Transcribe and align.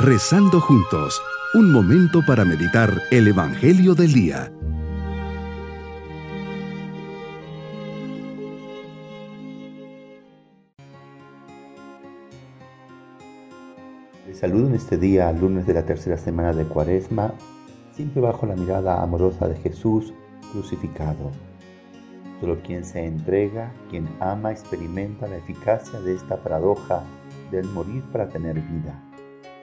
Rezando 0.00 0.60
juntos, 0.60 1.20
un 1.54 1.72
momento 1.72 2.20
para 2.24 2.44
meditar 2.44 3.02
el 3.10 3.26
Evangelio 3.26 3.96
del 3.96 4.12
Día. 4.12 4.52
Les 14.28 14.38
saludo 14.38 14.68
en 14.68 14.76
este 14.76 14.96
día, 14.98 15.32
lunes 15.32 15.66
de 15.66 15.74
la 15.74 15.84
tercera 15.84 16.16
semana 16.16 16.52
de 16.52 16.62
Cuaresma, 16.62 17.34
siempre 17.92 18.20
bajo 18.20 18.46
la 18.46 18.54
mirada 18.54 19.02
amorosa 19.02 19.48
de 19.48 19.56
Jesús 19.56 20.14
crucificado. 20.52 21.32
Solo 22.40 22.62
quien 22.62 22.84
se 22.84 23.04
entrega, 23.04 23.72
quien 23.90 24.08
ama, 24.20 24.52
experimenta 24.52 25.26
la 25.26 25.38
eficacia 25.38 26.00
de 26.00 26.14
esta 26.14 26.36
paradoja 26.36 27.02
del 27.50 27.64
morir 27.66 28.04
para 28.12 28.28
tener 28.28 28.60
vida, 28.60 29.02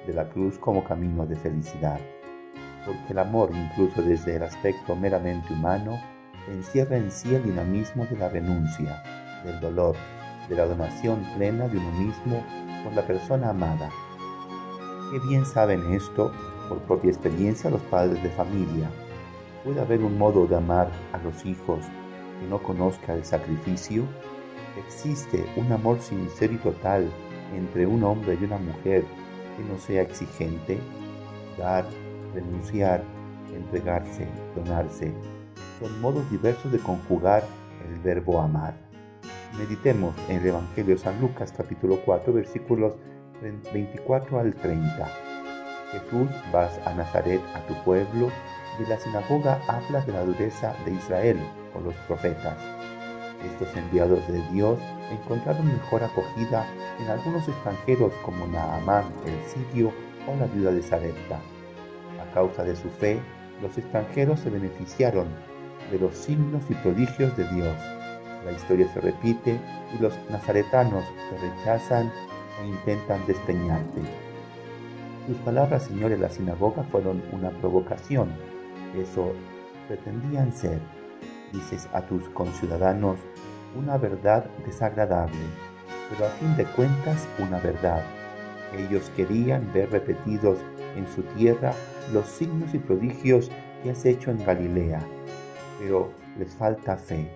de 0.05 0.13
la 0.13 0.29
cruz 0.29 0.57
como 0.57 0.83
camino 0.83 1.25
de 1.25 1.35
felicidad. 1.35 1.99
Porque 2.85 3.11
el 3.13 3.19
amor, 3.19 3.51
incluso 3.53 4.01
desde 4.01 4.35
el 4.35 4.43
aspecto 4.43 4.95
meramente 4.95 5.53
humano, 5.53 5.99
encierra 6.47 6.97
en 6.97 7.11
sí 7.11 7.33
el 7.33 7.43
dinamismo 7.43 8.05
de 8.05 8.17
la 8.17 8.29
renuncia, 8.29 9.01
del 9.43 9.59
dolor, 9.59 9.95
de 10.47 10.55
la 10.55 10.65
donación 10.65 11.25
plena 11.35 11.67
de 11.67 11.77
uno 11.77 11.91
mismo 11.91 12.43
por 12.83 12.93
la 12.93 13.01
persona 13.01 13.49
amada. 13.49 13.89
Qué 15.11 15.19
bien 15.27 15.45
saben 15.45 15.93
esto, 15.93 16.31
por 16.69 16.79
propia 16.79 17.09
experiencia, 17.09 17.69
los 17.69 17.81
padres 17.83 18.21
de 18.21 18.29
familia. 18.29 18.89
Puede 19.63 19.81
haber 19.81 20.01
un 20.01 20.17
modo 20.17 20.45
de 20.45 20.55
amar 20.55 20.89
a 21.13 21.17
los 21.17 21.45
hijos 21.45 21.79
que 22.39 22.47
no 22.47 22.61
conozca 22.61 23.13
el 23.13 23.23
sacrificio? 23.23 24.03
¿Existe 24.77 25.45
un 25.55 25.71
amor 25.71 25.99
sincero 26.01 26.53
y 26.53 26.57
total 26.57 27.09
entre 27.55 27.87
un 27.87 28.03
hombre 28.03 28.37
y 28.39 28.43
una 28.43 28.57
mujer 28.57 29.05
que 29.55 29.63
no 29.63 29.77
sea 29.77 30.01
exigente? 30.01 30.79
Dar, 31.57 31.85
renunciar, 32.33 33.03
entregarse, 33.53 34.27
donarse, 34.55 35.13
son 35.79 36.01
modos 36.01 36.29
diversos 36.29 36.71
de 36.71 36.79
conjugar 36.79 37.43
el 37.87 37.99
verbo 37.99 38.41
amar. 38.41 38.75
Meditemos 39.57 40.15
en 40.29 40.37
el 40.37 40.47
Evangelio 40.47 40.95
de 40.95 41.01
San 41.01 41.19
Lucas 41.21 41.53
capítulo 41.55 41.99
4 42.03 42.33
versículos 42.33 42.93
24 43.41 44.39
al 44.39 44.53
30. 44.55 45.07
Jesús, 45.91 46.29
vas 46.51 46.77
a 46.85 46.93
Nazaret, 46.93 47.41
a 47.53 47.65
tu 47.67 47.73
pueblo, 47.83 48.31
de 48.79 48.87
la 48.87 48.99
sinagoga 48.99 49.61
hablas 49.67 50.05
de 50.05 50.11
la 50.11 50.23
dureza 50.23 50.75
de 50.85 50.91
Israel 50.91 51.39
con 51.71 51.85
los 51.85 51.95
profetas. 52.07 52.57
Estos 53.43 53.75
enviados 53.75 54.27
de 54.27 54.41
Dios 54.51 54.79
encontraron 55.11 55.67
mejor 55.67 56.03
acogida 56.03 56.65
en 56.99 57.09
algunos 57.09 57.47
extranjeros 57.47 58.13
como 58.23 58.47
Naamán 58.47 59.05
el 59.25 59.49
sirio 59.49 59.91
o 60.27 60.35
la 60.39 60.47
viuda 60.47 60.71
de 60.71 60.81
Sarepta. 60.81 61.39
A 62.21 62.33
causa 62.33 62.63
de 62.63 62.75
su 62.75 62.89
fe, 62.89 63.19
los 63.61 63.77
extranjeros 63.77 64.39
se 64.39 64.49
beneficiaron 64.49 65.27
de 65.91 65.99
los 65.99 66.15
signos 66.15 66.63
y 66.69 66.73
prodigios 66.75 67.35
de 67.37 67.47
Dios. 67.49 67.75
La 68.43 68.51
historia 68.51 68.91
se 68.93 69.01
repite 69.01 69.59
y 69.97 70.01
los 70.01 70.13
nazaretanos 70.29 71.03
te 71.29 71.37
rechazan 71.37 72.11
e 72.61 72.67
intentan 72.67 73.25
despeñarte. 73.27 74.01
Tus 75.27 75.37
palabras, 75.37 75.83
Señor, 75.85 76.11
en 76.11 76.21
la 76.21 76.29
sinagoga 76.29 76.83
fueron 76.83 77.23
una 77.31 77.49
provocación 77.49 78.29
eso 79.01 79.33
pretendían 79.87 80.51
ser, 80.53 80.79
dices 81.51 81.87
a 81.93 82.01
tus 82.01 82.27
conciudadanos, 82.29 83.19
una 83.75 83.97
verdad 83.97 84.45
desagradable, 84.65 85.37
pero 86.09 86.25
a 86.25 86.29
fin 86.29 86.55
de 86.55 86.65
cuentas 86.65 87.27
una 87.39 87.59
verdad. 87.59 88.03
Ellos 88.77 89.11
querían 89.15 89.71
ver 89.73 89.91
repetidos 89.91 90.59
en 90.95 91.07
su 91.07 91.23
tierra 91.23 91.73
los 92.13 92.27
signos 92.27 92.73
y 92.73 92.79
prodigios 92.79 93.51
que 93.83 93.91
has 93.91 94.05
hecho 94.05 94.31
en 94.31 94.43
Galilea, 94.43 95.01
pero 95.79 96.11
les 96.37 96.55
falta 96.55 96.97
fe. 96.97 97.29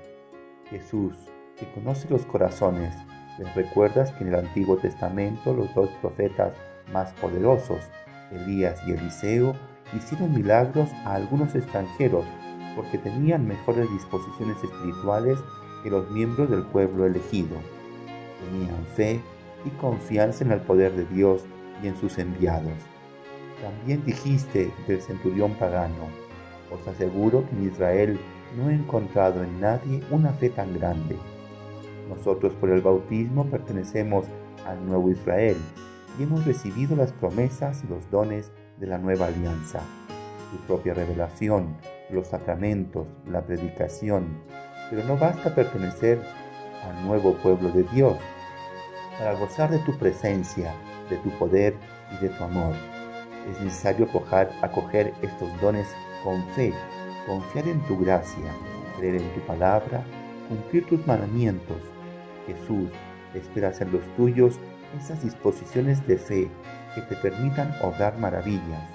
Jesús, 0.70 1.16
que 1.58 1.70
conoce 1.72 2.10
los 2.10 2.26
corazones, 2.26 2.96
les 3.38 3.54
recuerdas 3.56 4.12
que 4.12 4.24
en 4.24 4.34
el 4.34 4.40
Antiguo 4.40 4.78
Testamento 4.78 5.54
los 5.54 5.74
dos 5.74 5.90
profetas 6.02 6.54
más 6.92 7.14
poderosos, 7.14 7.80
Elías 8.32 8.82
y 8.86 8.92
Eliseo, 8.92 9.56
hicieron 9.96 10.34
milagros 10.34 10.90
a 11.06 11.16
algunos 11.16 11.56
extranjeros 11.56 12.26
porque 12.76 12.98
tenían 12.98 13.48
mejores 13.48 13.90
disposiciones 13.92 14.64
espirituales 14.64 15.40
que 15.84 15.90
los 15.90 16.10
miembros 16.12 16.50
del 16.50 16.64
pueblo 16.64 17.06
elegido. 17.06 17.56
Tenían 18.44 18.86
fe 18.96 19.22
y 19.66 19.70
confianza 19.72 20.44
en 20.44 20.52
el 20.52 20.62
poder 20.62 20.94
de 20.94 21.06
Dios 21.06 21.44
y 21.84 21.88
en 21.88 21.98
sus 21.98 22.18
enviados. 22.18 22.74
También 23.62 24.06
dijiste 24.06 24.72
del 24.88 25.02
centurión 25.02 25.54
pagano, 25.54 26.08
os 26.72 26.88
aseguro 26.88 27.46
que 27.46 27.56
en 27.56 27.68
Israel 27.68 28.20
no 28.58 28.70
he 28.70 28.74
encontrado 28.74 29.44
en 29.44 29.60
nadie 29.60 30.02
una 30.12 30.32
fe 30.34 30.50
tan 30.50 30.74
grande. 30.74 31.18
Nosotros 32.08 32.54
por 32.54 32.70
el 32.70 32.82
bautismo 32.82 33.46
pertenecemos 33.46 34.26
al 34.66 34.86
nuevo 34.86 35.12
Israel 35.12 35.58
y 36.18 36.24
hemos 36.24 36.46
recibido 36.46 36.96
las 36.96 37.12
promesas 37.12 37.84
y 37.84 37.88
los 37.88 38.10
dones 38.10 38.52
de 38.80 38.88
la 38.88 38.98
nueva 38.98 39.28
alianza, 39.28 39.82
tu 40.52 40.58
propia 40.66 40.94
revelación, 40.94 41.76
los 42.12 42.28
sacramentos, 42.28 43.08
la 43.28 43.42
predicación. 43.42 44.42
Pero 44.90 45.04
no 45.04 45.18
basta 45.18 45.54
pertenecer 45.54 46.22
al 46.84 47.06
nuevo 47.06 47.34
pueblo 47.36 47.70
de 47.70 47.84
Dios. 47.84 48.18
Para 49.18 49.34
gozar 49.34 49.70
de 49.70 49.80
tu 49.80 49.98
presencia, 49.98 50.74
de 51.10 51.18
tu 51.18 51.30
poder 51.38 51.76
y 52.14 52.24
de 52.24 52.30
tu 52.30 52.44
amor, 52.44 52.74
es 53.52 53.62
necesario 53.62 54.06
acoger, 54.06 54.50
acoger 54.62 55.14
estos 55.22 55.50
dones 55.62 55.88
con 56.24 56.44
fe, 56.56 56.74
confiar 57.28 57.68
en 57.68 57.82
tu 57.82 57.98
gracia, 57.98 58.52
creer 58.98 59.16
en 59.16 59.34
tu 59.34 59.42
palabra, 59.42 60.04
cumplir 60.48 60.86
tus 60.86 61.06
mandamientos. 61.06 61.78
Jesús 62.48 62.90
espera 63.34 63.74
ser 63.74 63.90
los 63.90 64.04
tuyos 64.16 64.60
esas 64.98 65.24
disposiciones 65.24 66.06
de 66.08 66.18
fe 66.18 66.50
que 66.96 67.02
te 67.02 67.16
permitan 67.16 67.74
obrar 67.82 68.18
maravillas. 68.18 68.90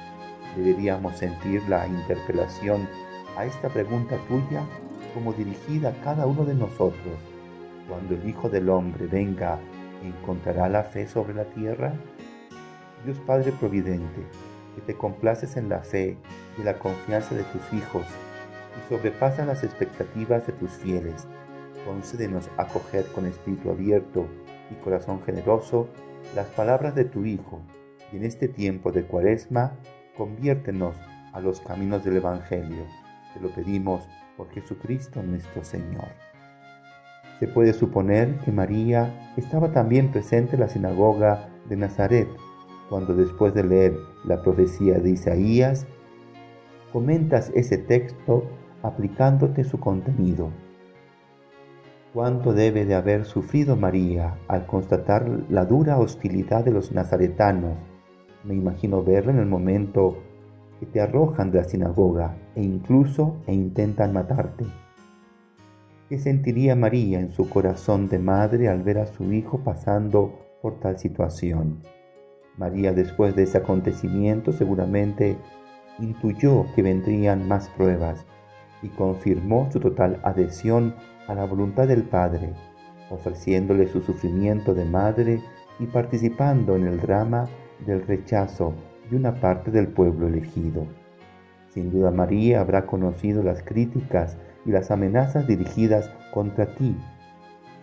Deberíamos 0.57 1.19
sentir 1.19 1.63
la 1.69 1.87
interpelación 1.87 2.89
a 3.37 3.45
esta 3.45 3.69
pregunta 3.69 4.17
tuya 4.29 4.65
como 5.13 5.33
dirigida 5.33 5.91
a 5.91 6.01
cada 6.03 6.27
uno 6.27 6.45
de 6.45 6.55
nosotros. 6.55 7.15
Cuando 7.89 8.15
el 8.15 8.29
Hijo 8.29 8.49
del 8.49 8.69
Hombre 8.69 9.07
venga, 9.07 9.59
¿encontrará 10.03 10.69
la 10.69 10.85
fe 10.85 11.07
sobre 11.07 11.35
la 11.35 11.45
tierra? 11.45 11.95
Dios 13.05 13.19
Padre 13.27 13.53
Providente, 13.53 14.23
que 14.75 14.81
te 14.81 14.95
complaces 14.95 15.57
en 15.57 15.69
la 15.69 15.81
fe 15.81 16.17
y 16.59 16.63
la 16.63 16.79
confianza 16.79 17.35
de 17.35 17.45
tus 17.45 17.73
hijos 17.73 18.07
y 18.77 18.93
sobrepasa 18.93 19.45
las 19.45 19.63
expectativas 19.63 20.47
de 20.47 20.53
tus 20.55 20.71
fieles, 20.71 21.27
concédenos 21.87 22.49
acoger 22.57 23.07
con 23.13 23.27
espíritu 23.27 23.71
abierto 23.71 24.27
y 24.71 24.75
corazón 24.83 25.23
generoso 25.23 25.89
las 26.35 26.47
palabras 26.47 26.95
de 26.95 27.05
tu 27.05 27.25
Hijo, 27.25 27.61
y 28.13 28.17
en 28.17 28.25
este 28.25 28.49
tiempo 28.49 28.91
de 28.91 29.05
cuaresma, 29.05 29.77
conviértenos 30.17 30.97
a 31.33 31.41
los 31.41 31.61
caminos 31.61 32.05
del 32.05 32.17
Evangelio. 32.17 33.04
Te 33.35 33.41
lo 33.41 33.51
pedimos 33.51 34.09
por 34.37 34.49
Jesucristo 34.51 35.23
nuestro 35.23 35.63
Señor. 35.65 36.09
Se 37.39 37.49
puede 37.49 37.75
suponer 37.75 38.37
que 38.45 38.53
María 38.53 39.33
estaba 39.37 39.73
también 39.73 40.11
presente 40.11 40.55
en 40.55 40.61
la 40.61 40.69
sinagoga 40.69 41.51
de 41.69 41.77
Nazaret, 41.77 42.29
cuando 42.89 43.15
después 43.15 43.53
de 43.53 43.65
leer 43.65 43.97
la 44.25 44.41
profecía 44.41 44.99
de 44.99 45.11
Isaías, 45.11 45.87
comentas 46.93 47.51
ese 47.55 47.77
texto 47.77 48.49
aplicándote 48.83 49.65
su 49.65 49.79
contenido 49.81 50.51
cuánto 52.15 52.53
debe 52.53 52.87
de 52.87 52.95
haber 52.95 53.25
sufrido 53.25 53.75
María 53.75 54.39
al 54.47 54.67
constatar 54.67 55.29
la 55.49 55.65
dura 55.65 55.99
hostilidad 55.99 56.65
de 56.65 56.71
los 56.71 56.93
nazaretanos. 56.93 57.77
Me 58.45 58.55
imagino 58.55 59.03
verla 59.03 59.33
en 59.33 59.41
el 59.41 59.47
momento 59.47 60.23
que 60.79 60.87
te 60.87 61.01
arrojan 61.01 61.51
de 61.51 61.59
la 61.59 61.65
sinagoga 61.65 62.37
e 62.55 62.63
incluso 62.63 63.37
e 63.47 63.55
intentan 63.55 64.13
matarte. 64.13 64.65
¿Qué 66.09 66.19
sentiría 66.19 66.77
María 66.77 67.19
en 67.19 67.31
su 67.31 67.49
corazón 67.49 68.09
de 68.09 68.19
madre 68.19 68.69
al 68.69 68.83
ver 68.83 68.99
a 68.99 69.07
su 69.07 69.33
hijo 69.33 69.61
pasando 69.65 70.39
por 70.61 70.79
tal 70.79 70.99
situación? 70.99 71.83
María 72.57 72.93
después 72.93 73.35
de 73.35 73.45
ese 73.45 73.59
acontecimiento 73.59 74.53
seguramente 74.53 75.37
intuyó 75.99 76.67
que 76.75 76.83
vendrían 76.83 77.49
más 77.49 77.69
pruebas 77.71 78.25
y 78.83 78.89
confirmó 78.89 79.71
su 79.73 79.81
total 79.81 80.21
adhesión 80.23 80.95
a 81.27 81.35
la 81.35 81.47
voluntad 81.47 81.89
del 81.89 82.03
Padre, 82.03 82.53
ofreciéndole 83.11 83.89
su 83.89 84.01
sufrimiento 84.01 84.75
de 84.75 84.85
madre 84.85 85.41
y 85.79 85.87
participando 85.87 86.77
en 86.77 86.87
el 86.87 87.01
drama 87.01 87.49
del 87.87 88.07
rechazo 88.07 88.75
de 89.11 89.17
una 89.17 89.41
parte 89.41 89.71
del 89.71 89.89
pueblo 89.89 90.27
elegido. 90.27 90.87
Sin 91.71 91.91
duda 91.91 92.11
María 92.11 92.61
habrá 92.61 92.87
conocido 92.87 93.43
las 93.43 93.63
críticas 93.63 94.37
y 94.65 94.71
las 94.71 94.91
amenazas 94.91 95.47
dirigidas 95.47 96.11
contra 96.33 96.67
ti. 96.75 96.97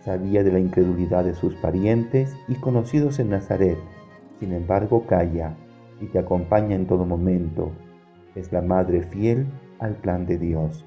Sabía 0.04 0.42
de 0.42 0.52
la 0.52 0.58
incredulidad 0.58 1.24
de 1.24 1.34
sus 1.34 1.54
parientes 1.56 2.34
y 2.48 2.54
conocidos 2.56 3.18
en 3.18 3.30
Nazaret. 3.30 3.78
Sin 4.40 4.52
embargo, 4.52 5.06
calla 5.06 5.54
y 6.00 6.06
te 6.06 6.18
acompaña 6.18 6.74
en 6.74 6.86
todo 6.86 7.04
momento. 7.04 7.70
Es 8.34 8.52
la 8.52 8.62
madre 8.62 9.02
fiel 9.02 9.46
al 9.78 9.96
plan 9.96 10.26
de 10.26 10.38
Dios. 10.38 10.84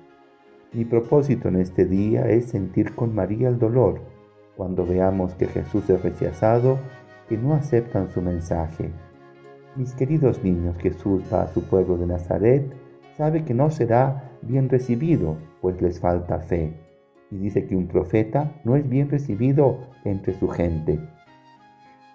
Mi 0.74 0.84
propósito 0.84 1.48
en 1.48 1.58
este 1.58 1.86
día 1.86 2.28
es 2.28 2.50
sentir 2.50 2.96
con 2.96 3.16
María 3.16 3.48
el 3.48 3.60
dolor 3.60 4.02
cuando 4.58 4.86
veamos 4.86 5.34
que 5.36 5.48
Jesús 5.48 5.90
es 5.90 6.02
rechazado, 6.02 6.80
que 7.30 7.38
no 7.38 7.54
aceptan 7.54 8.10
su 8.12 8.22
mensaje. 8.22 8.92
Mis 9.76 9.94
queridos 9.94 10.42
niños, 10.42 10.78
Jesús 10.78 11.22
va 11.32 11.42
a 11.42 11.54
su 11.54 11.64
pueblo 11.64 11.98
de 11.98 12.08
Nazaret, 12.08 12.74
sabe 13.18 13.44
que 13.44 13.54
no 13.54 13.70
será 13.70 14.32
bien 14.42 14.70
recibido, 14.70 15.36
pues 15.62 15.82
les 15.82 16.00
falta 16.00 16.40
fe, 16.40 16.80
y 17.30 17.38
dice 17.38 17.66
que 17.66 17.76
un 17.76 17.88
profeta 17.88 18.54
no 18.64 18.78
es 18.78 18.88
bien 18.88 19.10
recibido 19.10 19.80
entre 20.06 20.34
su 20.40 20.48
gente. 20.48 20.98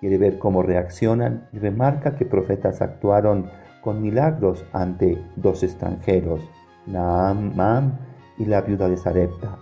Quiere 0.00 0.16
ver 0.16 0.38
cómo 0.38 0.62
reaccionan 0.62 1.48
y 1.52 1.58
remarca 1.58 2.16
que 2.16 2.24
profetas 2.24 2.80
actuaron 2.80 3.50
con 3.82 4.00
milagros 4.00 4.64
ante 4.72 5.22
dos 5.36 5.62
extranjeros, 5.62 6.40
Naamán 6.86 7.98
y 8.38 8.46
la 8.46 8.62
viuda 8.62 8.88
de 8.88 8.96
Sarepta. 8.96 9.58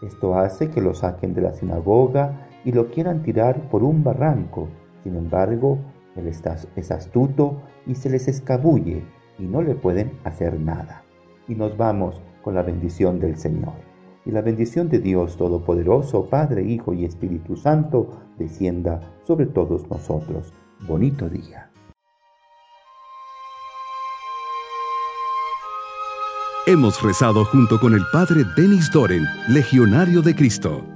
Esto 0.00 0.38
hace 0.38 0.70
que 0.70 0.80
lo 0.80 0.94
saquen 0.94 1.34
de 1.34 1.42
la 1.42 1.52
sinagoga 1.52 2.48
y 2.64 2.72
lo 2.72 2.88
quieran 2.88 3.22
tirar 3.22 3.68
por 3.68 3.82
un 3.82 4.02
barranco. 4.02 4.68
Sin 5.02 5.16
embargo, 5.16 5.78
él 6.16 6.28
es 6.76 6.90
astuto 6.90 7.62
y 7.86 7.94
se 7.94 8.10
les 8.10 8.28
escabulle 8.28 9.04
y 9.38 9.46
no 9.46 9.62
le 9.62 9.74
pueden 9.74 10.12
hacer 10.24 10.58
nada. 10.58 11.04
Y 11.48 11.54
nos 11.54 11.76
vamos 11.76 12.20
con 12.42 12.54
la 12.54 12.62
bendición 12.62 13.20
del 13.20 13.36
Señor. 13.36 13.74
Y 14.24 14.32
la 14.32 14.42
bendición 14.42 14.88
de 14.88 14.98
Dios 14.98 15.36
Todopoderoso, 15.36 16.26
Padre, 16.28 16.62
Hijo 16.64 16.92
y 16.94 17.04
Espíritu 17.04 17.56
Santo, 17.56 18.22
descienda 18.38 19.00
sobre 19.22 19.46
todos 19.46 19.88
nosotros. 19.88 20.52
Bonito 20.88 21.28
día. 21.28 21.70
Hemos 26.66 27.00
rezado 27.00 27.44
junto 27.44 27.78
con 27.78 27.94
el 27.94 28.02
Padre 28.12 28.42
Denis 28.56 28.90
Doren, 28.90 29.24
Legionario 29.48 30.20
de 30.20 30.34
Cristo. 30.34 30.95